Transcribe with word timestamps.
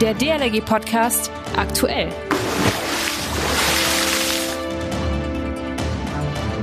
Der 0.00 0.12
DLRG 0.12 0.60
Podcast 0.62 1.30
aktuell. 1.56 2.10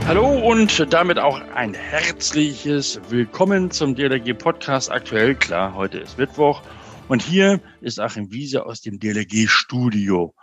Hallo 0.05 0.28
und 0.47 0.94
damit 0.94 1.17
auch 1.17 1.41
ein 1.55 1.73
herzliches 1.73 3.01
Willkommen 3.09 3.71
zum 3.71 3.96
DLRG 3.96 4.38
Podcast 4.38 4.91
aktuell. 4.91 5.33
Klar, 5.33 5.73
heute 5.73 5.97
ist 5.97 6.19
Mittwoch 6.19 6.61
und 7.07 7.23
hier 7.23 7.59
ist 7.81 7.99
Achim 7.99 8.31
Wiese 8.31 8.67
aus 8.67 8.81
dem 8.81 8.99
DLRG 8.99 9.47
Studio. 9.47 10.36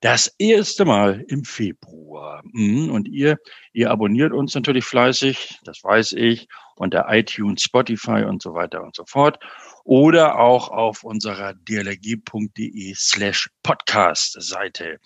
Das 0.00 0.34
erste 0.38 0.86
Mal 0.86 1.24
im 1.28 1.44
Februar. 1.44 2.42
Mhm, 2.52 2.90
und 2.90 3.08
ihr, 3.08 3.36
ihr 3.74 3.90
abonniert 3.90 4.32
uns 4.32 4.54
natürlich 4.54 4.86
fleißig, 4.86 5.58
das 5.64 5.84
weiß 5.84 6.12
ich, 6.12 6.48
unter 6.76 7.06
iTunes, 7.10 7.62
Spotify 7.62 8.24
und 8.24 8.40
so 8.40 8.54
weiter 8.54 8.82
und 8.82 8.96
so 8.96 9.04
fort. 9.04 9.38
Oder 9.84 10.38
auch 10.38 10.68
auf 10.68 11.04
unserer 11.04 11.54
dlg.de 11.54 12.94
slash 12.94 13.50
Podcast 13.62 14.36
Seite. 14.40 14.98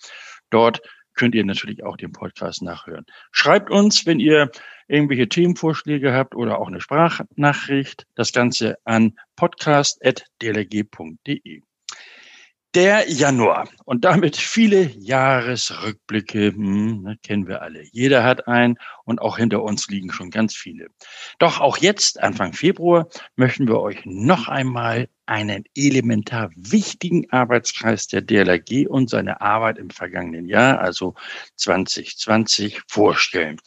Dort 0.49 0.81
könnt 1.15 1.35
ihr 1.35 1.45
natürlich 1.45 1.83
auch 1.83 1.97
den 1.97 2.11
Podcast 2.11 2.61
nachhören. 2.61 3.05
Schreibt 3.31 3.69
uns, 3.69 4.05
wenn 4.05 4.19
ihr 4.19 4.51
irgendwelche 4.87 5.29
Themenvorschläge 5.29 6.13
habt 6.13 6.35
oder 6.35 6.59
auch 6.59 6.67
eine 6.67 6.81
Sprachnachricht, 6.81 8.05
das 8.15 8.33
Ganze 8.33 8.77
an 8.83 9.17
podcast.dlg.de 9.35 11.61
der 12.75 13.07
Januar 13.09 13.69
und 13.85 14.03
damit 14.03 14.35
viele 14.35 14.89
Jahresrückblicke, 14.97 16.53
hm, 16.53 17.03
ne, 17.03 17.17
kennen 17.21 17.47
wir 17.47 17.61
alle. 17.61 17.83
Jeder 17.91 18.23
hat 18.23 18.47
einen 18.47 18.77
und 19.05 19.21
auch 19.21 19.37
hinter 19.37 19.61
uns 19.61 19.87
liegen 19.89 20.11
schon 20.11 20.31
ganz 20.31 20.55
viele. 20.55 20.87
Doch 21.37 21.61
auch 21.61 21.77
jetzt, 21.77 22.21
Anfang 22.21 22.53
Februar, 22.53 23.09
möchten 23.35 23.67
wir 23.67 23.79
euch 23.79 24.01
noch 24.05 24.47
einmal 24.47 25.07
einen 25.27 25.65
elementar 25.75 26.49
wichtigen 26.55 27.29
Arbeitskreis 27.29 28.07
der 28.07 28.21
DLRG 28.21 28.87
und 28.87 29.09
seine 29.09 29.39
Arbeit 29.41 29.77
im 29.77 29.89
vergangenen 29.89 30.47
Jahr, 30.47 30.79
also 30.79 31.13
2020, 31.57 32.81
vorstellen. 32.87 33.57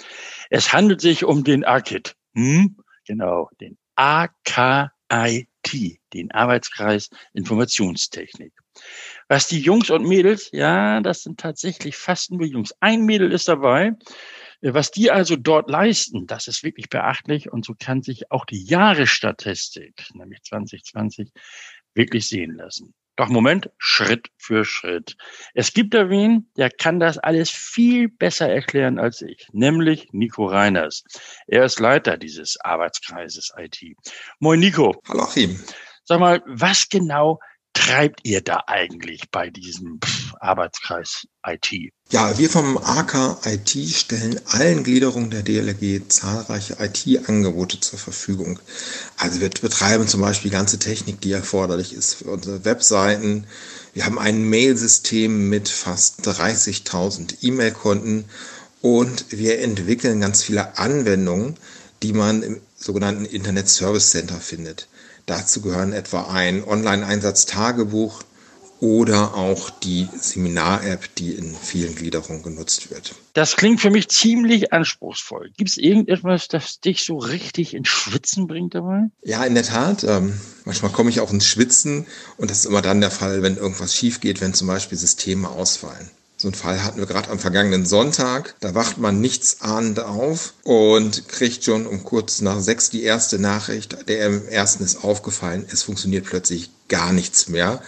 Es 0.50 0.72
handelt 0.72 1.00
sich 1.00 1.24
um 1.24 1.44
den 1.44 1.64
AKIT, 1.64 2.16
hm, 2.34 2.76
genau, 3.06 3.48
den 3.60 3.78
AKIT, 3.94 4.90
den 6.12 6.30
Arbeitskreis 6.32 7.08
Informationstechnik. 7.32 8.52
Was 9.28 9.48
die 9.48 9.60
Jungs 9.60 9.90
und 9.90 10.06
Mädels, 10.06 10.50
ja, 10.52 11.00
das 11.00 11.22
sind 11.22 11.40
tatsächlich 11.40 11.96
fast 11.96 12.30
nur 12.30 12.46
Jungs. 12.46 12.74
Ein 12.80 13.04
Mädel 13.04 13.32
ist 13.32 13.48
dabei. 13.48 13.92
Was 14.62 14.90
die 14.90 15.10
also 15.10 15.36
dort 15.36 15.68
leisten, 15.68 16.26
das 16.26 16.46
ist 16.48 16.64
wirklich 16.64 16.88
beachtlich 16.88 17.52
und 17.52 17.64
so 17.64 17.74
kann 17.78 18.02
sich 18.02 18.30
auch 18.30 18.46
die 18.46 18.64
Jahresstatistik, 18.64 20.06
nämlich 20.14 20.42
2020, 20.42 21.30
wirklich 21.94 22.26
sehen 22.28 22.54
lassen. 22.54 22.94
Doch 23.16 23.28
Moment, 23.28 23.70
Schritt 23.78 24.28
für 24.36 24.66
Schritt. 24.66 25.16
Es 25.54 25.72
gibt 25.72 25.94
da 25.94 26.10
wen, 26.10 26.50
der 26.58 26.70
kann 26.70 27.00
das 27.00 27.16
alles 27.16 27.50
viel 27.50 28.08
besser 28.08 28.48
erklären 28.48 28.98
als 28.98 29.22
ich, 29.22 29.48
nämlich 29.52 30.08
Nico 30.12 30.44
Reiners. 30.44 31.02
Er 31.46 31.64
ist 31.64 31.80
Leiter 31.80 32.18
dieses 32.18 32.60
Arbeitskreises 32.60 33.52
IT. 33.56 33.96
Moin 34.38 34.60
Nico. 34.60 35.00
Hallo 35.08 35.22
Achim. 35.22 35.58
Sag 36.04 36.20
mal, 36.20 36.42
was 36.46 36.88
genau 36.90 37.40
treibt 37.76 38.20
ihr 38.24 38.40
da 38.40 38.64
eigentlich 38.66 39.30
bei 39.30 39.50
diesem 39.50 40.00
Arbeitskreis 40.40 41.26
IT? 41.46 41.92
Ja, 42.10 42.38
wir 42.38 42.48
vom 42.48 42.78
AK 42.78 43.38
IT 43.44 43.70
stellen 43.90 44.40
allen 44.46 44.82
Gliederungen 44.82 45.30
der 45.30 45.42
DLRG 45.42 46.08
zahlreiche 46.08 46.76
IT-Angebote 46.80 47.78
zur 47.80 47.98
Verfügung. 47.98 48.58
Also 49.18 49.40
wir 49.40 49.50
betreiben 49.50 50.08
zum 50.08 50.22
Beispiel 50.22 50.50
ganze 50.50 50.78
Technik, 50.78 51.20
die 51.20 51.32
erforderlich 51.32 51.92
ist 51.92 52.14
für 52.14 52.30
unsere 52.30 52.64
Webseiten. 52.64 53.46
Wir 53.92 54.06
haben 54.06 54.18
ein 54.18 54.48
Mailsystem 54.48 55.50
mit 55.50 55.68
fast 55.68 56.26
30.000 56.26 57.36
E-Mail-Konten 57.42 58.24
und 58.80 59.26
wir 59.30 59.60
entwickeln 59.60 60.20
ganz 60.20 60.42
viele 60.42 60.78
Anwendungen, 60.78 61.56
die 62.02 62.14
man 62.14 62.42
im 62.42 62.60
sogenannten 62.74 63.26
Internet 63.26 63.68
Service 63.68 64.10
Center 64.10 64.40
findet. 64.40 64.88
Dazu 65.26 65.60
gehören 65.60 65.92
etwa 65.92 66.28
ein 66.32 66.64
Online-Einsatz-Tagebuch 66.64 68.22
oder 68.80 69.34
auch 69.34 69.70
die 69.70 70.08
Seminar-App, 70.18 71.14
die 71.16 71.32
in 71.32 71.54
vielen 71.54 71.94
Gliederungen 71.94 72.42
genutzt 72.42 72.90
wird. 72.90 73.14
Das 73.32 73.56
klingt 73.56 73.80
für 73.80 73.90
mich 73.90 74.08
ziemlich 74.08 74.72
anspruchsvoll. 74.72 75.50
Gibt 75.56 75.70
es 75.70 75.76
irgendetwas, 75.78 76.48
das 76.48 76.80
dich 76.80 77.04
so 77.04 77.16
richtig 77.16 77.74
ins 77.74 77.88
Schwitzen 77.88 78.46
bringt 78.46 78.74
dabei? 78.74 79.04
Ja, 79.22 79.44
in 79.44 79.54
der 79.54 79.64
Tat. 79.64 80.04
Ähm, 80.04 80.38
manchmal 80.64 80.92
komme 80.92 81.10
ich 81.10 81.20
auch 81.20 81.32
ins 81.32 81.46
Schwitzen 81.46 82.06
und 82.36 82.50
das 82.50 82.60
ist 82.60 82.66
immer 82.66 82.82
dann 82.82 83.00
der 83.00 83.10
Fall, 83.10 83.42
wenn 83.42 83.56
irgendwas 83.56 83.94
schief 83.94 84.20
geht, 84.20 84.40
wenn 84.40 84.54
zum 84.54 84.68
Beispiel 84.68 84.98
Systeme 84.98 85.48
ausfallen. 85.48 86.10
So 86.38 86.48
einen 86.48 86.54
Fall 86.54 86.84
hatten 86.84 86.98
wir 86.98 87.06
gerade 87.06 87.30
am 87.30 87.38
vergangenen 87.38 87.86
Sonntag. 87.86 88.56
Da 88.60 88.74
wacht 88.74 88.98
man 88.98 89.20
nichts 89.22 89.62
ahnend 89.62 90.00
auf 90.00 90.52
und 90.64 91.28
kriegt 91.28 91.64
schon 91.64 91.86
um 91.86 92.04
kurz 92.04 92.42
nach 92.42 92.60
sechs 92.60 92.90
die 92.90 93.02
erste 93.02 93.38
Nachricht. 93.38 93.96
Der 94.08 94.26
im 94.26 94.46
ersten 94.46 94.84
ist 94.84 95.02
aufgefallen, 95.02 95.66
es 95.72 95.82
funktioniert 95.82 96.26
plötzlich 96.26 96.70
gar 96.88 97.12
nichts 97.12 97.48
mehr. 97.48 97.80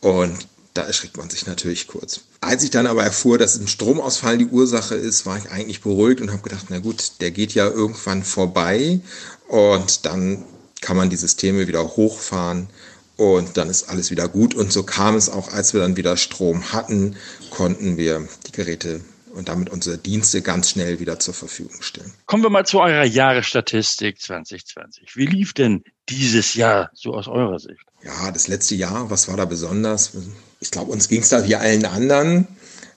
Und 0.00 0.46
da 0.74 0.82
erschrickt 0.82 1.16
man 1.16 1.30
sich 1.30 1.46
natürlich 1.46 1.86
kurz. 1.86 2.20
Als 2.42 2.62
ich 2.62 2.70
dann 2.70 2.86
aber 2.86 3.04
erfuhr, 3.04 3.38
dass 3.38 3.56
ein 3.56 3.68
Stromausfall 3.68 4.36
die 4.36 4.48
Ursache 4.48 4.96
ist, 4.96 5.24
war 5.24 5.38
ich 5.38 5.50
eigentlich 5.50 5.80
beruhigt 5.80 6.20
und 6.20 6.30
habe 6.30 6.42
gedacht, 6.42 6.66
na 6.68 6.80
gut, 6.80 7.12
der 7.20 7.30
geht 7.30 7.54
ja 7.54 7.66
irgendwann 7.66 8.22
vorbei 8.22 9.00
und 9.48 10.04
dann 10.04 10.44
kann 10.82 10.98
man 10.98 11.08
die 11.08 11.16
Systeme 11.16 11.68
wieder 11.68 11.96
hochfahren 11.96 12.68
und 13.16 13.56
dann 13.56 13.70
ist 13.70 13.88
alles 13.88 14.10
wieder 14.10 14.28
gut. 14.28 14.54
Und 14.54 14.72
so 14.72 14.82
kam 14.82 15.14
es 15.16 15.28
auch, 15.28 15.52
als 15.52 15.72
wir 15.72 15.80
dann 15.80 15.96
wieder 15.96 16.16
Strom 16.16 16.72
hatten, 16.72 17.16
konnten 17.50 17.96
wir 17.96 18.26
die 18.46 18.52
Geräte 18.52 19.00
und 19.34 19.48
damit 19.48 19.70
unsere 19.70 19.98
Dienste 19.98 20.42
ganz 20.42 20.70
schnell 20.70 21.00
wieder 21.00 21.18
zur 21.18 21.34
Verfügung 21.34 21.82
stellen. 21.82 22.12
Kommen 22.26 22.42
wir 22.42 22.50
mal 22.50 22.64
zu 22.64 22.80
eurer 22.80 23.04
Jahresstatistik 23.04 24.20
2020. 24.20 25.16
Wie 25.16 25.26
lief 25.26 25.52
denn 25.52 25.82
dieses 26.08 26.54
Jahr 26.54 26.90
so 26.94 27.14
aus 27.14 27.26
eurer 27.26 27.58
Sicht? 27.58 27.80
Ja, 28.04 28.30
das 28.30 28.48
letzte 28.48 28.74
Jahr, 28.74 29.10
was 29.10 29.28
war 29.28 29.36
da 29.36 29.44
besonders? 29.44 30.12
Ich 30.60 30.70
glaube, 30.70 30.92
uns 30.92 31.08
ging 31.08 31.22
es 31.22 31.30
da 31.30 31.46
wie 31.46 31.56
allen 31.56 31.84
anderen. 31.84 32.46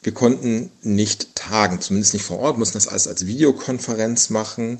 Wir 0.04 0.14
konnten 0.14 0.72
nicht 0.84 1.36
tagen, 1.36 1.82
zumindest 1.82 2.14
nicht 2.14 2.26
vor 2.26 2.40
Ort, 2.40 2.58
mussten 2.58 2.78
das 2.78 2.88
alles 2.88 3.08
als 3.08 3.26
Videokonferenz 3.26 4.30
machen. 4.30 4.80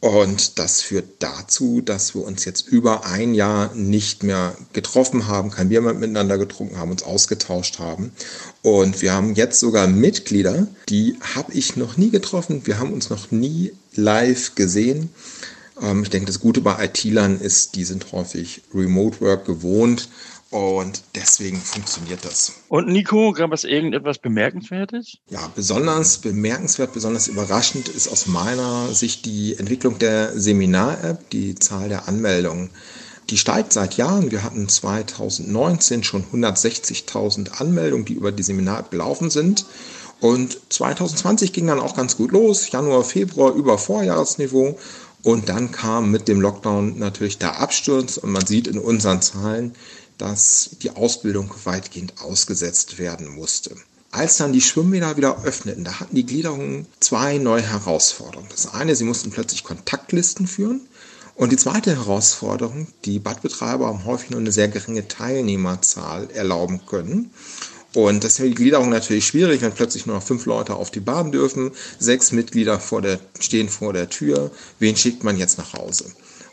Und 0.00 0.58
das 0.58 0.80
führt 0.80 1.22
dazu, 1.22 1.82
dass 1.82 2.14
wir 2.14 2.24
uns 2.24 2.46
jetzt 2.46 2.66
über 2.68 3.04
ein 3.04 3.34
Jahr 3.34 3.74
nicht 3.74 4.22
mehr 4.22 4.56
getroffen 4.72 5.26
haben, 5.26 5.50
kein 5.50 5.68
Bier 5.68 5.82
mehr 5.82 5.92
miteinander 5.92 6.38
getrunken 6.38 6.78
haben, 6.78 6.90
uns 6.90 7.02
ausgetauscht 7.02 7.78
haben. 7.78 8.12
Und 8.62 9.02
wir 9.02 9.12
haben 9.12 9.34
jetzt 9.34 9.60
sogar 9.60 9.86
Mitglieder, 9.88 10.68
die 10.88 11.18
habe 11.34 11.52
ich 11.52 11.76
noch 11.76 11.98
nie 11.98 12.08
getroffen. 12.08 12.66
Wir 12.66 12.78
haben 12.78 12.94
uns 12.94 13.10
noch 13.10 13.30
nie 13.30 13.72
live 13.94 14.54
gesehen. 14.54 15.10
Ähm, 15.82 16.02
ich 16.02 16.10
denke, 16.10 16.26
das 16.26 16.40
Gute 16.40 16.62
bei 16.62 16.82
IT-Lern 16.86 17.38
ist, 17.38 17.76
die 17.76 17.84
sind 17.84 18.10
häufig 18.12 18.62
Remote 18.72 19.20
Work 19.20 19.44
gewohnt 19.44 20.08
und 20.50 21.02
deswegen 21.14 21.58
funktioniert 21.58 22.24
das. 22.24 22.52
Und 22.68 22.88
Nico, 22.88 23.32
gab 23.32 23.52
es 23.52 23.62
irgendetwas 23.62 24.18
Bemerkenswertes? 24.18 25.18
Ja, 25.28 25.50
besonders 25.54 26.18
bemerkenswert, 26.18 26.92
besonders 26.92 27.28
überraschend 27.28 27.88
ist 27.88 28.08
aus 28.08 28.26
meiner 28.26 28.92
Sicht 28.92 29.26
die 29.26 29.56
Entwicklung 29.56 29.98
der 29.98 30.38
Seminar-App, 30.38 31.30
die 31.30 31.54
Zahl 31.54 31.88
der 31.88 32.08
Anmeldungen. 32.08 32.70
Die 33.30 33.38
steigt 33.38 33.72
seit 33.72 33.96
Jahren. 33.96 34.32
Wir 34.32 34.42
hatten 34.42 34.68
2019 34.68 36.02
schon 36.02 36.24
160.000 36.24 37.60
Anmeldungen, 37.60 38.04
die 38.04 38.14
über 38.14 38.32
die 38.32 38.42
Seminar-App 38.42 38.90
gelaufen 38.90 39.30
sind. 39.30 39.66
Und 40.18 40.58
2020 40.68 41.52
ging 41.52 41.68
dann 41.68 41.78
auch 41.78 41.94
ganz 41.94 42.16
gut 42.16 42.32
los. 42.32 42.72
Januar, 42.72 43.04
Februar 43.04 43.54
über 43.54 43.78
Vorjahresniveau. 43.78 44.76
Und 45.22 45.48
dann 45.48 45.70
kam 45.70 46.10
mit 46.10 46.26
dem 46.28 46.40
Lockdown 46.40 46.98
natürlich 46.98 47.38
der 47.38 47.60
Absturz. 47.60 48.16
Und 48.16 48.32
man 48.32 48.46
sieht 48.46 48.66
in 48.66 48.78
unseren 48.78 49.22
Zahlen, 49.22 49.74
dass 50.20 50.70
die 50.82 50.90
Ausbildung 50.90 51.52
weitgehend 51.64 52.14
ausgesetzt 52.20 52.98
werden 52.98 53.28
musste. 53.28 53.74
Als 54.12 54.36
dann 54.38 54.52
die 54.52 54.60
Schwimmbäder 54.60 55.16
wieder 55.16 55.44
öffneten, 55.44 55.84
da 55.84 56.00
hatten 56.00 56.16
die 56.16 56.26
Gliederungen 56.26 56.86
zwei 56.98 57.38
neue 57.38 57.62
Herausforderungen. 57.62 58.48
Das 58.50 58.72
eine, 58.72 58.96
sie 58.96 59.04
mussten 59.04 59.30
plötzlich 59.30 59.62
Kontaktlisten 59.62 60.46
führen. 60.46 60.80
Und 61.36 61.52
die 61.52 61.56
zweite 61.56 61.96
Herausforderung, 61.96 62.88
die 63.04 63.18
Badbetreiber 63.18 63.86
haben 63.86 64.04
häufig 64.04 64.30
nur 64.30 64.40
eine 64.40 64.52
sehr 64.52 64.68
geringe 64.68 65.08
Teilnehmerzahl 65.08 66.28
erlauben 66.32 66.84
können. 66.86 67.30
Und 67.94 68.22
das 68.22 68.38
ist 68.38 68.44
die 68.44 68.54
Gliederung 68.54 68.90
natürlich 68.90 69.26
schwierig, 69.26 69.62
wenn 69.62 69.72
plötzlich 69.72 70.06
nur 70.06 70.16
noch 70.16 70.22
fünf 70.22 70.44
Leute 70.44 70.74
auf 70.74 70.90
die 70.90 71.00
Bahn 71.00 71.32
dürfen, 71.32 71.72
sechs 71.98 72.30
Mitglieder 72.30 72.78
vor 72.78 73.02
der, 73.02 73.18
stehen 73.38 73.68
vor 73.68 73.92
der 73.92 74.08
Tür. 74.08 74.50
Wen 74.78 74.96
schickt 74.96 75.24
man 75.24 75.38
jetzt 75.38 75.58
nach 75.58 75.72
Hause? 75.72 76.04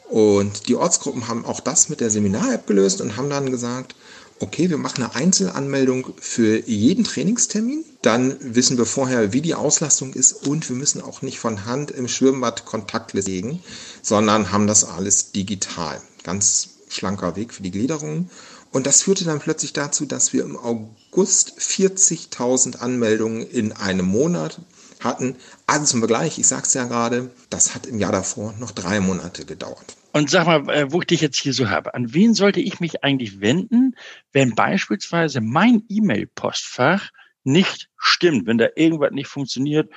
Und 0.10 0.68
die 0.68 0.76
Ortsgruppen 0.76 1.28
haben 1.28 1.46
auch 1.46 1.60
das 1.60 1.90
mit 1.90 2.00
der 2.00 2.10
Seminar-App 2.10 2.66
gelöst 2.68 3.02
und 3.02 3.18
haben 3.18 3.30
dann 3.30 3.52
gesagt, 3.52 3.96
okay, 4.40 4.70
wir 4.70 4.78
machen 4.78 5.04
eine 5.04 5.16
Einzelanmeldung 5.16 6.14
für 6.20 6.60
jeden 6.68 7.04
Trainingstermin. 7.04 7.84
Dann 8.02 8.38
wissen 8.40 8.78
wir 8.78 8.86
vorher, 8.86 9.34
wie 9.34 9.42
die 9.42 9.56
Auslastung 9.56 10.14
ist 10.14 10.48
und 10.48 10.70
wir 10.70 10.76
müssen 10.76 11.02
auch 11.02 11.22
nicht 11.22 11.40
von 11.40 11.66
Hand 11.66 11.92
im 11.92 12.08
Schwimmbad 12.08 12.66
Kontaktliste 12.66 13.32
legen, 13.32 13.62
sondern 14.02 14.52
haben 14.52 14.68
das 14.68 14.84
alles 14.84 15.32
digital. 15.32 16.02
Ganz 16.24 16.70
schlanker 16.90 17.36
Weg 17.36 17.54
für 17.54 17.64
die 17.64 17.72
Gliederung. 17.72 18.30
Und 18.72 18.86
das 18.86 19.02
führte 19.02 19.26
dann 19.26 19.40
plötzlich 19.40 19.74
dazu, 19.74 20.06
dass 20.06 20.34
wir 20.34 20.44
im 20.44 20.58
August 20.58 21.54
40.000 21.60 22.78
Anmeldungen 22.78 23.42
in 23.42 23.72
einem 23.72 24.06
Monat 24.06 24.60
hatten. 25.02 25.36
Also 25.66 25.86
zum 25.86 26.00
Vergleich, 26.00 26.38
ich 26.40 26.48
sag's 26.48 26.74
ja 26.74 26.86
gerade, 26.86 27.32
das 27.50 27.76
hat 27.76 27.86
im 27.86 28.00
Jahr 28.00 28.12
davor 28.12 28.54
noch 28.60 28.72
drei 28.72 29.00
Monate 29.00 29.46
gedauert. 29.46 29.96
Und 30.14 30.30
sag 30.30 30.48
mal, 30.48 30.70
äh, 30.70 30.92
wo 30.92 31.02
ich 31.02 31.08
dich 31.08 31.22
jetzt 31.22 31.40
hier 31.40 31.54
so 31.54 31.70
habe, 31.70 31.94
an 31.94 32.14
wen 32.14 32.34
sollte 32.34 32.60
ich 32.60 32.80
mich 32.80 33.04
eigentlich 33.04 33.40
wenden, 33.40 33.96
wenn 34.32 34.56
beispielsweise 34.56 35.42
mein 35.42 35.84
E-Mail-Postfach 35.90 37.12
nicht 37.44 37.90
stimmt, 37.98 38.46
wenn 38.46 38.58
da 38.58 38.68
irgendwas 38.76 39.12
nicht 39.12 39.28
funktioniert 39.28 39.90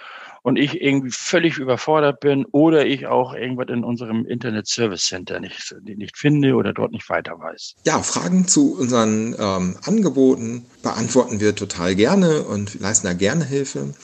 und 0.42 0.56
ich 0.56 0.80
irgendwie 0.80 1.10
völlig 1.10 1.58
überfordert 1.58 2.20
bin 2.20 2.46
oder 2.46 2.86
ich 2.86 3.06
auch 3.06 3.34
irgendwas 3.34 3.68
in 3.68 3.84
unserem 3.84 4.24
Internet 4.24 4.68
Service 4.68 5.04
Center 5.06 5.40
nicht, 5.40 5.74
nicht 5.82 6.16
finde 6.16 6.54
oder 6.54 6.72
dort 6.72 6.92
nicht 6.92 7.08
weiter 7.10 7.38
weiß. 7.38 7.74
Ja, 7.84 8.02
Fragen 8.02 8.46
zu 8.46 8.74
unseren 8.78 9.34
ähm, 9.38 9.76
Angeboten 9.84 10.64
beantworten 10.82 11.40
wir 11.40 11.54
total 11.54 11.94
gerne 11.94 12.42
und 12.42 12.78
leisten 12.80 13.06
da 13.06 13.12
gerne 13.12 13.44
Hilfe. 13.44 13.94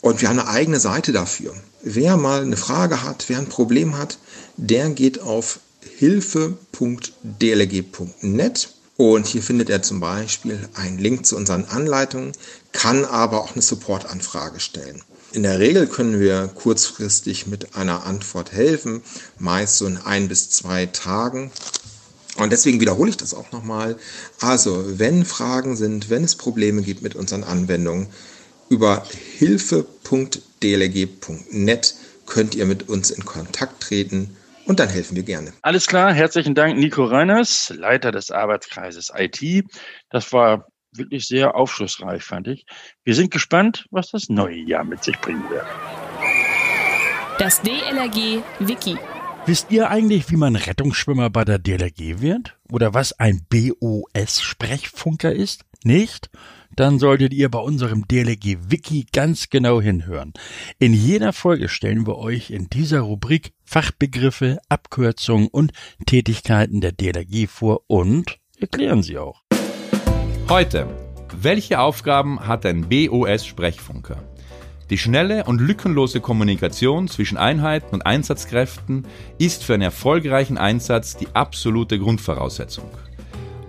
Und 0.00 0.20
wir 0.20 0.28
haben 0.28 0.38
eine 0.38 0.48
eigene 0.48 0.80
Seite 0.80 1.12
dafür. 1.12 1.54
Wer 1.82 2.16
mal 2.16 2.42
eine 2.42 2.56
Frage 2.56 3.02
hat, 3.02 3.24
wer 3.28 3.38
ein 3.38 3.48
Problem 3.48 3.96
hat, 3.98 4.18
der 4.56 4.90
geht 4.90 5.20
auf 5.20 5.60
hilfe.dlg.net 5.98 7.08
und 8.96 9.26
hier 9.26 9.42
findet 9.42 9.68
er 9.68 9.82
zum 9.82 10.00
Beispiel 10.00 10.68
einen 10.74 10.98
Link 10.98 11.26
zu 11.26 11.36
unseren 11.36 11.66
Anleitungen, 11.66 12.32
kann 12.72 13.04
aber 13.04 13.42
auch 13.42 13.52
eine 13.52 13.62
Supportanfrage 13.62 14.58
stellen. 14.58 15.02
In 15.32 15.42
der 15.42 15.58
Regel 15.58 15.86
können 15.86 16.18
wir 16.18 16.48
kurzfristig 16.48 17.46
mit 17.46 17.74
einer 17.74 18.06
Antwort 18.06 18.52
helfen, 18.52 19.02
meist 19.38 19.76
so 19.76 19.86
in 19.86 19.98
ein 19.98 20.28
bis 20.28 20.48
zwei 20.50 20.86
Tagen. 20.86 21.50
Und 22.36 22.52
deswegen 22.52 22.80
wiederhole 22.80 23.10
ich 23.10 23.16
das 23.18 23.34
auch 23.34 23.52
nochmal. 23.52 23.96
Also, 24.40 24.98
wenn 24.98 25.24
Fragen 25.26 25.76
sind, 25.76 26.08
wenn 26.08 26.24
es 26.24 26.36
Probleme 26.36 26.82
gibt 26.82 27.02
mit 27.02 27.16
unseren 27.16 27.44
Anwendungen, 27.44 28.08
über 28.68 29.02
hilfe.dlg.net 29.38 31.94
könnt 32.26 32.54
ihr 32.54 32.66
mit 32.66 32.88
uns 32.88 33.10
in 33.10 33.24
Kontakt 33.24 33.82
treten 33.82 34.36
und 34.66 34.80
dann 34.80 34.88
helfen 34.88 35.16
wir 35.16 35.22
gerne. 35.22 35.52
Alles 35.62 35.86
klar, 35.86 36.12
herzlichen 36.12 36.54
Dank, 36.54 36.76
Nico 36.76 37.04
Reiners, 37.04 37.72
Leiter 37.76 38.10
des 38.10 38.30
Arbeitskreises 38.30 39.12
IT. 39.14 39.64
Das 40.10 40.32
war 40.32 40.66
wirklich 40.92 41.26
sehr 41.26 41.54
aufschlussreich, 41.54 42.24
fand 42.24 42.48
ich. 42.48 42.66
Wir 43.04 43.14
sind 43.14 43.30
gespannt, 43.30 43.86
was 43.90 44.10
das 44.10 44.28
neue 44.28 44.58
Jahr 44.58 44.84
mit 44.84 45.04
sich 45.04 45.18
bringen 45.20 45.48
wird. 45.50 45.66
Das 47.38 47.60
DLRG 47.62 48.42
Wiki. 48.60 48.96
Wisst 49.44 49.70
ihr 49.70 49.90
eigentlich, 49.90 50.30
wie 50.30 50.36
man 50.36 50.56
Rettungsschwimmer 50.56 51.30
bei 51.30 51.44
der 51.44 51.60
DLRG 51.60 52.20
wird? 52.20 52.56
Oder 52.72 52.94
was 52.94 53.12
ein 53.12 53.46
BOS-Sprechfunker 53.48 55.32
ist? 55.32 55.64
Nicht? 55.84 56.30
Dann 56.74 56.98
solltet 56.98 57.32
ihr 57.32 57.50
bei 57.50 57.58
unserem 57.58 58.08
DLRG 58.08 58.70
Wiki 58.70 59.06
ganz 59.12 59.50
genau 59.50 59.80
hinhören. 59.80 60.32
In 60.78 60.92
jeder 60.92 61.32
Folge 61.32 61.68
stellen 61.68 62.06
wir 62.06 62.18
euch 62.18 62.50
in 62.50 62.68
dieser 62.68 63.00
Rubrik 63.00 63.52
Fachbegriffe, 63.64 64.58
Abkürzungen 64.68 65.48
und 65.48 65.72
Tätigkeiten 66.06 66.80
der 66.80 66.92
DLRG 66.92 67.48
vor 67.48 67.82
und 67.86 68.38
erklären 68.58 69.02
sie 69.02 69.18
auch. 69.18 69.42
Heute. 70.48 70.88
Welche 71.38 71.80
Aufgaben 71.80 72.46
hat 72.46 72.64
ein 72.64 72.88
BOS-Sprechfunker? 72.88 74.22
Die 74.88 74.98
schnelle 74.98 75.44
und 75.44 75.60
lückenlose 75.60 76.20
Kommunikation 76.20 77.08
zwischen 77.08 77.36
Einheiten 77.36 77.92
und 77.92 78.06
Einsatzkräften 78.06 79.06
ist 79.38 79.64
für 79.64 79.74
einen 79.74 79.82
erfolgreichen 79.82 80.58
Einsatz 80.58 81.16
die 81.16 81.26
absolute 81.34 81.98
Grundvoraussetzung. 81.98 82.88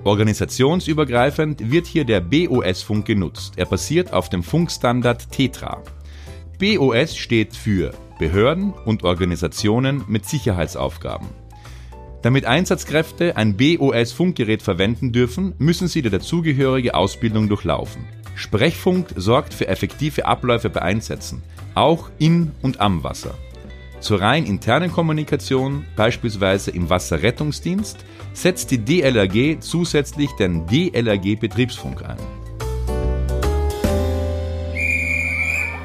Organisationsübergreifend 0.07 1.71
wird 1.71 1.86
hier 1.86 2.06
der 2.06 2.21
BOS-Funk 2.21 3.06
genutzt. 3.06 3.54
Er 3.57 3.65
basiert 3.65 4.13
auf 4.13 4.30
dem 4.30 4.44
Funkstandard 4.44 5.31
TETRA. 5.31 5.83
BOS 6.59 7.15
steht 7.15 7.56
für 7.56 7.94
Behörden 8.18 8.74
und 8.74 9.04
Organisationen 9.04 10.04
mit 10.07 10.25
Sicherheitsaufgaben. 10.25 11.27
Damit 12.24 12.45
Einsatzkräfte 12.45 13.38
ein 13.38 13.56
BOS-Funkgerät 13.57 14.62
verwenden 14.62 15.12
dürfen, 15.12 15.54
müssen 15.59 15.88
sie 15.88 16.01
die 16.01 16.10
dazugehörige 16.10 16.95
Ausbildung 16.95 17.48
durchlaufen. 17.48 18.06
Sprechfunk 18.36 19.10
sorgt 19.15 19.53
für 19.53 19.68
effektive 19.68 20.25
Abläufe 20.25 20.69
bei 20.69 20.81
Einsätzen, 20.81 21.44
auch 21.75 22.10
in 22.18 22.51
und 22.62 22.81
am 22.81 23.03
Wasser. 23.03 23.36
Zur 24.00 24.22
rein 24.22 24.46
internen 24.46 24.92
Kommunikation, 24.92 25.86
beispielsweise 25.96 26.72
im 26.72 26.90
Wasserrettungsdienst, 26.90 27.98
setzt 28.34 28.70
die 28.72 28.78
DLRG 28.78 29.60
zusätzlich 29.60 30.32
den 30.34 30.68
DLRG-Betriebsfunk 30.68 32.04
ein. 32.04 32.18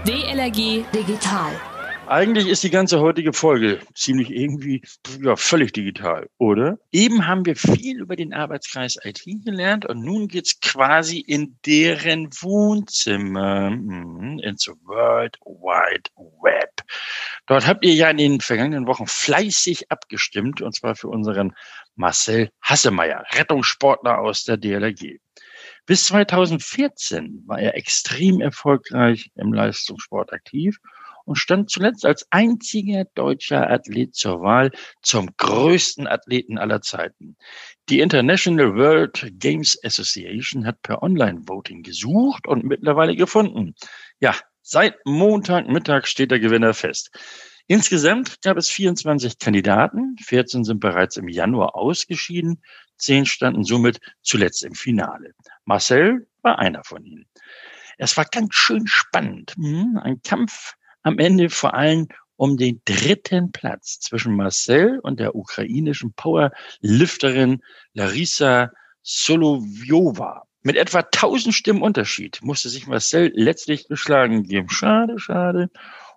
DLRG 0.07 0.85
Digital. 0.93 1.72
Eigentlich 2.09 2.49
ist 2.49 2.65
die 2.65 2.71
ganze 2.71 3.01
heutige 3.01 3.33
Folge 3.33 3.79
ziemlich 3.95 4.31
irgendwie 4.31 4.83
ja, 5.21 5.37
völlig 5.37 5.73
digital, 5.73 6.29
oder? 6.37 6.79
Eben 6.91 7.27
haben 7.27 7.47
wir 7.47 7.55
viel 7.55 8.01
über 8.01 8.17
den 8.17 8.35
Arbeitskreis 8.35 8.99
IT 9.05 9.25
gelernt 9.45 9.87
und 9.87 10.01
nun 10.01 10.27
geht's 10.27 10.61
quasi 10.61 11.21
in 11.21 11.59
deren 11.65 12.29
Wohnzimmer, 12.41 13.71
mhm, 13.71 14.41
ins 14.41 14.67
World 14.85 15.39
Wide 15.45 16.11
Web. 16.17 16.71
Dort 17.47 17.67
habt 17.67 17.85
ihr 17.85 17.95
ja 17.95 18.11
in 18.11 18.19
den 18.19 18.41
vergangenen 18.41 18.87
Wochen 18.87 19.07
fleißig 19.07 19.91
abgestimmt 19.91 20.61
und 20.61 20.75
zwar 20.75 20.97
für 20.97 21.09
unseren 21.09 21.55
Marcel 21.95 22.51
Hassemeyer, 22.61 23.25
Rettungssportler 23.33 24.19
aus 24.19 24.45
der 24.45 24.57
DLRG. 24.57 25.19
Bis 25.87 26.05
2014 26.05 27.45
war 27.47 27.59
er 27.59 27.77
extrem 27.77 28.41
erfolgreich 28.41 29.31
im 29.35 29.53
Leistungssport 29.53 30.33
aktiv 30.33 30.79
und 31.25 31.37
stand 31.37 31.71
zuletzt 31.71 32.05
als 32.05 32.27
einziger 32.31 33.05
deutscher 33.15 33.71
Athlet 33.71 34.15
zur 34.15 34.43
Wahl 34.43 34.71
zum 35.03 35.31
größten 35.37 36.07
Athleten 36.07 36.59
aller 36.59 36.83
Zeiten. 36.83 37.37
Die 37.89 38.01
International 38.01 38.75
World 38.77 39.33
Games 39.39 39.79
Association 39.85 40.67
hat 40.67 40.83
per 40.83 41.03
Online-Voting 41.03 41.83
gesucht 41.83 42.47
und 42.47 42.65
mittlerweile 42.65 43.17
gefunden. 43.17 43.75
Ja, 44.21 44.35
seit 44.63 44.95
Montagmittag 45.05 46.07
steht 46.07 46.31
der 46.31 46.41
Gewinner 46.41 46.75
fest. 46.75 47.11
Insgesamt 47.69 48.43
gab 48.43 48.57
es 48.57 48.69
24 48.69 49.39
Kandidaten, 49.39 50.17
14 50.23 50.65
sind 50.65 50.81
bereits 50.81 51.17
im 51.17 51.29
Januar 51.29 51.77
ausgeschieden, 51.77 52.63
10 52.99 53.27
standen 53.27 53.65
somit 53.65 54.01
zuletzt 54.23 54.65
im 54.65 54.75
Finale. 54.75 55.35
Marcel 55.65 56.27
war 56.43 56.59
einer 56.59 56.83
von 56.85 57.05
ihnen. 57.05 57.27
Es 57.99 58.17
war 58.17 58.25
ganz 58.25 58.55
schön 58.55 58.87
spannend. 58.87 59.55
Hm, 59.57 59.99
ein 60.03 60.23
Kampf 60.23 60.75
am 61.03 61.19
Ende 61.19 61.51
vor 61.51 61.75
allem 61.75 62.09
um 62.37 62.57
den 62.57 62.81
dritten 62.85 63.53
Platz 63.53 64.01
zwischen 64.01 64.35
Marcel 64.35 64.99
und 65.01 65.21
der 65.21 65.35
ukrainischen 65.35 66.13
Powerlifterin 66.15 67.63
Larissa 67.93 68.73
Solovyova. 69.03 70.43
Mit 70.63 70.77
etwa 70.77 71.01
1000 71.01 71.55
Stimmen 71.55 71.83
Unterschied 71.83 72.41
musste 72.43 72.69
sich 72.69 72.87
Marcel 72.87 73.33
letztlich 73.35 73.89
geschlagen 73.89 74.45
geben. 74.45 74.69
Schade, 74.69 75.19
schade. 75.19 75.71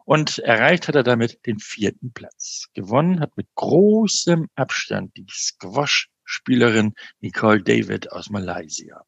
Und 0.06 0.38
erreicht 0.38 0.88
hat 0.88 0.96
er 0.96 1.04
damit 1.04 1.39
den 1.48 1.58
vierten 1.58 2.13
Platz. 2.13 2.68
Gewonnen 2.75 3.20
hat 3.20 3.36
mit 3.38 3.48
großem 3.56 4.48
Abstand 4.54 5.18
die 5.18 5.25
Squash-Spielerin 5.27 6.94
Nicole 7.22 7.63
David 7.63 8.12
aus 8.12 8.30
Malaysia. 8.30 9.04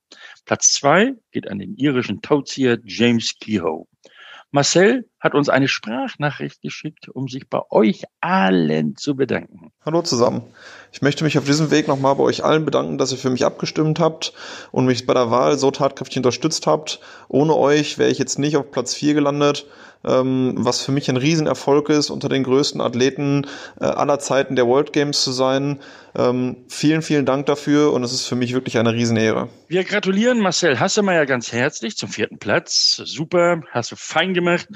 Platz 0.45 0.73
zwei 0.73 1.13
geht 1.31 1.47
an 1.47 1.59
den 1.59 1.75
irischen 1.75 2.21
Tauzier 2.23 2.79
James 2.83 3.35
Kehoe. 3.39 3.85
Marcel 4.49 5.07
hat 5.19 5.33
uns 5.33 5.49
eine 5.49 5.67
Sprachnachricht 5.67 6.61
geschickt, 6.61 7.09
um 7.09 7.27
sich 7.27 7.49
bei 7.49 7.61
euch 7.69 8.03
allen 8.21 8.95
zu 8.95 9.15
bedanken. 9.15 9.71
Hallo 9.83 10.01
zusammen. 10.01 10.43
Ich 10.91 11.01
möchte 11.01 11.23
mich 11.23 11.37
auf 11.37 11.45
diesem 11.45 11.71
Weg 11.71 11.87
nochmal 11.87 12.15
bei 12.15 12.23
euch 12.23 12.43
allen 12.43 12.65
bedanken, 12.65 12.97
dass 12.97 13.11
ihr 13.11 13.17
für 13.17 13.29
mich 13.29 13.45
abgestimmt 13.45 13.99
habt 13.99 14.33
und 14.71 14.85
mich 14.85 15.05
bei 15.05 15.13
der 15.13 15.31
Wahl 15.31 15.57
so 15.57 15.71
tatkräftig 15.71 16.17
unterstützt 16.17 16.67
habt. 16.67 16.99
Ohne 17.27 17.55
euch 17.55 17.97
wäre 17.97 18.09
ich 18.09 18.19
jetzt 18.19 18.39
nicht 18.39 18.57
auf 18.57 18.71
Platz 18.71 18.93
4 18.93 19.15
gelandet 19.15 19.65
ähm, 20.05 20.53
was 20.57 20.81
für 20.81 20.91
mich 20.91 21.09
ein 21.09 21.17
Riesenerfolg 21.17 21.89
ist, 21.89 22.09
unter 22.09 22.29
den 22.29 22.43
größten 22.43 22.81
Athleten 22.81 23.47
äh, 23.79 23.85
aller 23.85 24.19
Zeiten 24.19 24.55
der 24.55 24.67
World 24.67 24.93
Games 24.93 25.23
zu 25.23 25.31
sein. 25.31 25.79
Ähm, 26.15 26.57
vielen, 26.67 27.01
vielen 27.01 27.25
Dank 27.25 27.45
dafür 27.45 27.93
und 27.93 28.03
es 28.03 28.13
ist 28.13 28.25
für 28.25 28.35
mich 28.35 28.53
wirklich 28.53 28.77
eine 28.77 28.93
Riesenehre. 28.93 29.49
Wir 29.67 29.83
gratulieren 29.83 30.39
Marcel 30.39 30.79
Hassemeyer 30.79 31.25
ganz 31.25 31.51
herzlich 31.51 31.97
zum 31.97 32.09
vierten 32.09 32.39
Platz. 32.39 33.01
Super, 33.05 33.61
hast 33.71 33.91
du 33.91 33.95
fein 33.95 34.33
gemacht 34.33 34.67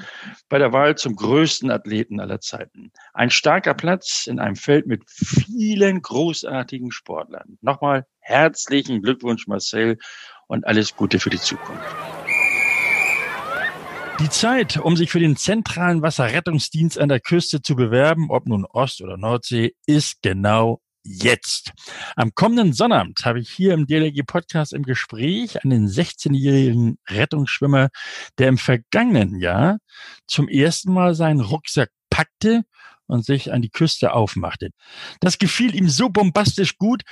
bei 0.48 0.58
der 0.58 0.72
Wahl 0.72 0.96
zum 0.96 1.16
größten 1.16 1.70
Athleten 1.70 2.20
aller 2.20 2.40
Zeiten. 2.40 2.92
Ein 3.12 3.30
starker 3.30 3.74
Platz 3.74 4.26
in 4.26 4.38
einem 4.38 4.56
Feld 4.56 4.86
mit 4.86 5.02
vielen 5.06 6.02
großartigen 6.02 6.90
Sportlern. 6.90 7.58
Nochmal 7.60 8.06
herzlichen 8.20 9.02
Glückwunsch, 9.02 9.46
Marcel, 9.46 9.98
und 10.46 10.66
alles 10.66 10.94
Gute 10.96 11.18
für 11.18 11.30
die 11.30 11.40
Zukunft. 11.40 11.82
Die 14.20 14.28
Zeit, 14.28 14.76
um 14.76 14.96
sich 14.96 15.10
für 15.10 15.18
den 15.18 15.36
zentralen 15.36 16.02
Wasserrettungsdienst 16.02 16.98
an 16.98 17.08
der 17.08 17.20
Küste 17.20 17.62
zu 17.62 17.74
bewerben, 17.74 18.30
ob 18.30 18.46
nun 18.46 18.66
Ost- 18.66 19.00
oder 19.00 19.16
Nordsee, 19.16 19.74
ist 19.86 20.22
genau 20.22 20.80
jetzt. 21.04 21.72
Am 22.16 22.34
kommenden 22.34 22.72
Sonnabend 22.72 23.24
habe 23.24 23.40
ich 23.40 23.50
hier 23.50 23.74
im 23.74 23.86
DLG 23.86 24.22
Podcast 24.26 24.72
im 24.72 24.82
Gespräch 24.82 25.62
einen 25.64 25.88
16-jährigen 25.88 26.98
Rettungsschwimmer, 27.08 27.88
der 28.38 28.48
im 28.48 28.58
vergangenen 28.58 29.38
Jahr 29.38 29.78
zum 30.26 30.48
ersten 30.48 30.92
Mal 30.92 31.14
seinen 31.14 31.40
Rucksack 31.40 31.90
packte 32.10 32.64
und 33.06 33.24
sich 33.24 33.52
an 33.52 33.62
die 33.62 33.70
Küste 33.70 34.12
aufmachte. 34.12 34.70
Das 35.20 35.38
gefiel 35.38 35.74
ihm 35.74 35.88
so 35.88 36.08
bombastisch 36.08 36.78
gut 36.78 37.02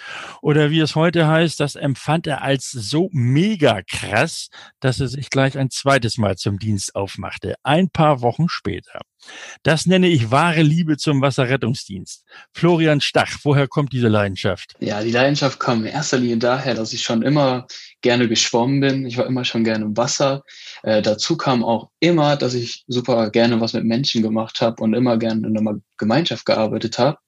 oder 0.41 0.71
wie 0.71 0.81
es 0.81 0.95
heute 0.95 1.27
heißt, 1.27 1.61
das 1.61 1.77
empfand 1.77 2.27
er 2.27 2.43
als 2.43 2.71
so 2.71 3.09
mega 3.13 3.83
krass, 3.83 4.49
dass 4.81 5.01
er 5.01 5.09
sich 5.09 5.31
gleich 5.31 5.59
ein 5.59 5.71
zweites 5.71 6.17
Mal 6.17 6.37
zum 6.37 6.59
Dienst 6.59 6.95
aufmachte, 6.95 7.57
ein 7.63 7.91
paar 7.91 8.23
Wochen 8.23 8.49
später. 8.49 9.01
Das 9.63 9.87
nenne 9.87 10.09
ich 10.09 10.31
wahre 10.31 10.63
Liebe 10.63 10.97
zum 10.97 11.21
Wasserrettungsdienst. 11.21 12.25
Florian 12.53 13.01
Stach, 13.01 13.39
woher 13.43 13.69
kommt 13.69 13.93
diese 13.93 14.09
Leidenschaft? 14.09 14.75
Ja, 14.81 15.03
die 15.03 15.11
Leidenschaft 15.11 15.59
kommt 15.59 15.87
in 15.87 15.93
erster 15.93 16.19
Linie 16.19 16.39
daher, 16.39 16.75
dass 16.75 16.93
ich 16.93 17.03
schon 17.03 17.23
immer 17.23 17.67
gerne 18.01 18.29
geschwommen 18.29 18.81
bin. 18.81 19.07
Ich 19.07 19.17
war 19.17 19.27
immer 19.27 19.45
schon 19.45 19.65
gerne 19.65 19.85
im 19.85 19.97
Wasser. 19.97 20.43
Äh, 20.83 21.03
dazu 21.03 21.37
kam 21.37 21.65
auch 21.65 21.91
immer, 22.01 22.37
dass 22.37 22.55
ich 22.55 22.85
super 22.87 23.31
gerne 23.31 23.61
was 23.61 23.73
mit 23.73 23.85
Menschen 23.85 24.23
gemacht 24.23 24.61
habe 24.61 24.83
und 24.83 24.95
immer 24.95 25.19
gerne 25.19 25.47
in 25.47 25.57
einer 25.57 25.79
Gemeinschaft 25.99 26.47
gearbeitet 26.47 26.99
habe. 26.99 27.19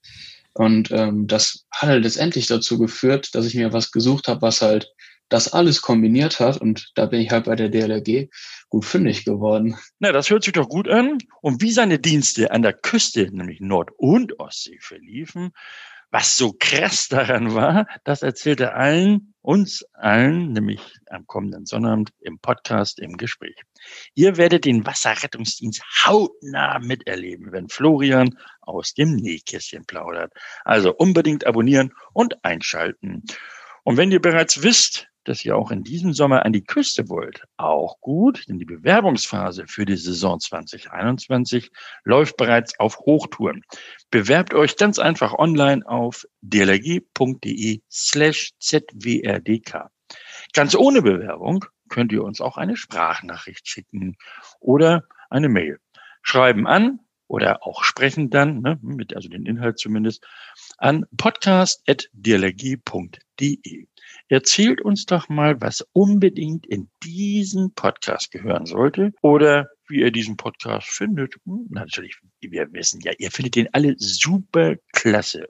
Und 0.53 0.91
ähm, 0.91 1.27
das 1.27 1.65
hat 1.71 1.89
halt 1.89 2.03
letztendlich 2.03 2.47
dazu 2.47 2.77
geführt, 2.77 3.33
dass 3.33 3.45
ich 3.45 3.55
mir 3.55 3.73
was 3.73 3.91
gesucht 3.91 4.27
habe, 4.27 4.41
was 4.41 4.61
halt 4.61 4.87
das 5.33 5.51
alles 5.51 5.81
kombiniert 5.81 6.39
hat. 6.39 6.57
Und 6.57 6.91
da 6.93 7.07
bin 7.07 7.19
ich 7.19 7.31
halt 7.31 7.45
bei 7.45 7.55
der 7.55 7.69
DLRG 7.69 8.29
gut 8.69 8.85
fündig 8.85 9.25
geworden. 9.25 9.75
Na, 9.97 10.11
das 10.11 10.29
hört 10.29 10.43
sich 10.43 10.53
doch 10.53 10.69
gut 10.69 10.87
an. 10.87 11.17
Und 11.41 11.61
wie 11.63 11.71
seine 11.71 11.97
Dienste 11.97 12.51
an 12.51 12.61
der 12.61 12.73
Küste, 12.73 13.29
nämlich 13.31 13.59
Nord- 13.59 13.91
und 13.97 14.39
Ostsee, 14.39 14.77
verliefen, 14.79 15.51
was 16.11 16.37
so 16.37 16.53
krass 16.53 17.07
daran 17.07 17.55
war, 17.55 17.87
das 18.03 18.21
erzählt 18.21 18.59
er 18.59 18.75
allen, 18.75 19.33
uns 19.41 19.83
allen, 19.93 20.53
nämlich 20.53 20.79
am 21.09 21.25
kommenden 21.25 21.65
Sonnabend 21.65 22.11
im 22.19 22.37
Podcast 22.37 22.99
im 22.99 23.17
Gespräch. 23.17 23.55
Ihr 24.13 24.37
werdet 24.37 24.65
den 24.65 24.85
Wasserrettungsdienst 24.85 25.81
hautnah 26.05 26.77
miterleben, 26.77 27.51
wenn 27.51 27.69
Florian 27.69 28.37
aus 28.61 28.93
dem 28.93 29.15
Nähkästchen 29.15 29.85
plaudert. 29.85 30.31
Also 30.63 30.93
unbedingt 30.93 31.47
abonnieren 31.47 31.91
und 32.13 32.45
einschalten. 32.45 33.23
Und 33.83 33.97
wenn 33.97 34.11
ihr 34.11 34.21
bereits 34.21 34.61
wisst, 34.61 35.07
dass 35.23 35.43
ihr 35.45 35.55
auch 35.55 35.71
in 35.71 35.83
diesem 35.83 36.13
Sommer 36.13 36.45
an 36.45 36.53
die 36.53 36.63
Küste 36.63 37.09
wollt, 37.09 37.43
auch 37.57 37.99
gut, 38.01 38.47
denn 38.47 38.59
die 38.59 38.65
Bewerbungsphase 38.65 39.65
für 39.67 39.85
die 39.85 39.95
Saison 39.95 40.39
2021 40.39 41.71
läuft 42.03 42.37
bereits 42.37 42.79
auf 42.79 42.99
Hochtouren. 42.99 43.63
Bewerbt 44.11 44.53
euch 44.53 44.77
ganz 44.77 44.99
einfach 44.99 45.33
online 45.33 45.87
auf 45.87 46.25
dlg.de 46.41 47.81
slash 47.89 48.51
zwrdk. 48.59 49.89
Ganz 50.53 50.75
ohne 50.75 51.01
Bewerbung 51.01 51.65
könnt 51.89 52.11
ihr 52.11 52.23
uns 52.23 52.41
auch 52.41 52.57
eine 52.57 52.75
Sprachnachricht 52.75 53.67
schicken 53.67 54.17
oder 54.59 55.03
eine 55.29 55.49
Mail. 55.49 55.79
Schreiben 56.21 56.67
an 56.67 56.99
oder 57.27 57.65
auch 57.65 57.83
sprechen 57.83 58.29
dann, 58.29 58.61
ne, 58.61 58.79
mit 58.81 59.15
also 59.15 59.29
den 59.29 59.45
Inhalt 59.45 59.79
zumindest, 59.79 60.25
an 60.77 61.05
podcast.dialogie.de. 61.17 63.22
Erzählt 64.29 64.81
uns 64.81 65.05
doch 65.05 65.29
mal, 65.29 65.59
was 65.61 65.85
unbedingt 65.93 66.65
in 66.65 66.89
diesen 67.03 67.73
Podcast 67.73 68.31
gehören 68.31 68.65
sollte 68.65 69.11
oder 69.21 69.67
wie 69.87 70.01
ihr 70.01 70.11
diesen 70.11 70.37
Podcast 70.37 70.89
findet. 70.89 71.35
Hm, 71.45 71.67
natürlich, 71.69 72.17
wir 72.41 72.71
wissen 72.73 73.01
ja, 73.01 73.11
ihr 73.17 73.31
findet 73.31 73.55
den 73.55 73.73
alle 73.73 73.95
super 73.97 74.75
klasse. 74.91 75.47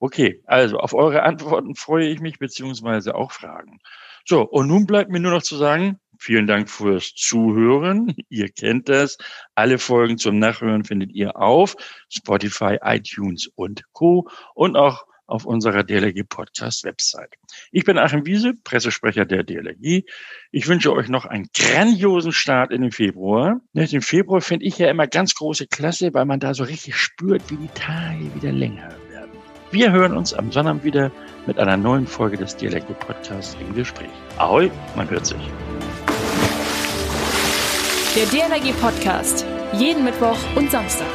Okay, 0.00 0.42
also 0.46 0.78
auf 0.78 0.94
eure 0.94 1.24
Antworten 1.24 1.74
freue 1.74 2.08
ich 2.08 2.20
mich, 2.20 2.38
beziehungsweise 2.38 3.14
auch 3.14 3.32
Fragen. 3.32 3.80
So, 4.24 4.42
und 4.42 4.68
nun 4.68 4.86
bleibt 4.86 5.10
mir 5.10 5.20
nur 5.20 5.32
noch 5.32 5.42
zu 5.42 5.56
sagen, 5.56 5.98
vielen 6.18 6.46
Dank 6.46 6.70
fürs 6.70 7.14
Zuhören. 7.14 8.14
Ihr 8.28 8.48
kennt 8.50 8.88
das. 8.88 9.18
Alle 9.54 9.78
Folgen 9.78 10.18
zum 10.18 10.38
Nachhören 10.38 10.84
findet 10.84 11.12
ihr 11.12 11.36
auf 11.36 11.76
Spotify, 12.10 12.78
iTunes 12.82 13.48
und 13.54 13.82
Co. 13.92 14.28
und 14.54 14.76
auch 14.76 15.07
auf 15.28 15.44
unserer 15.44 15.84
DLG 15.84 16.28
Podcast 16.28 16.84
Website. 16.84 17.34
Ich 17.70 17.84
bin 17.84 17.98
Achim 17.98 18.26
Wiese, 18.26 18.54
Pressesprecher 18.64 19.24
der 19.24 19.44
DLG. 19.44 20.04
Ich 20.50 20.66
wünsche 20.66 20.92
euch 20.92 21.08
noch 21.08 21.26
einen 21.26 21.48
grandiosen 21.54 22.32
Start 22.32 22.72
in 22.72 22.82
den 22.82 22.90
Februar. 22.90 23.60
Den 23.74 24.02
Februar 24.02 24.40
finde 24.40 24.66
ich 24.66 24.78
ja 24.78 24.90
immer 24.90 25.06
ganz 25.06 25.34
große 25.34 25.66
Klasse, 25.66 26.12
weil 26.14 26.24
man 26.24 26.40
da 26.40 26.54
so 26.54 26.64
richtig 26.64 26.96
spürt, 26.96 27.50
wie 27.50 27.56
die 27.56 27.68
Tage 27.74 28.34
wieder 28.34 28.52
länger 28.52 28.88
werden. 29.10 29.30
Wir 29.70 29.92
hören 29.92 30.16
uns 30.16 30.32
am 30.32 30.50
Sonnabend 30.50 30.82
wieder 30.82 31.12
mit 31.46 31.58
einer 31.58 31.76
neuen 31.76 32.06
Folge 32.06 32.38
des 32.38 32.56
DLG 32.56 32.98
Podcasts 32.98 33.56
im 33.60 33.74
Gespräch. 33.74 34.08
Ahoi, 34.38 34.70
man 34.96 35.08
hört 35.10 35.26
sich. 35.26 35.38
Der 38.16 38.24
DLG 38.26 38.72
Podcast. 38.80 39.44
Jeden 39.74 40.04
Mittwoch 40.04 40.38
und 40.56 40.70
Samstag. 40.70 41.06